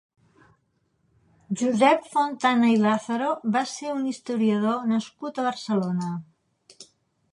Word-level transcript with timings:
Josep 1.59 2.07
Fontana 2.15 2.71
i 2.77 2.81
Làzaro 2.85 3.29
va 3.57 3.63
ser 3.75 3.93
un 3.99 4.09
historiador 4.13 4.91
nascut 4.95 5.39
a 5.39 5.47
Barcelona. 5.53 6.15